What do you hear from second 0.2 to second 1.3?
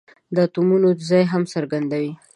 د اتومونو ځای